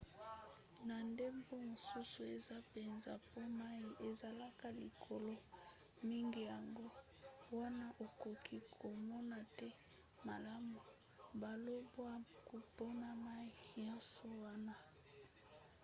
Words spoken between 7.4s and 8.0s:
wana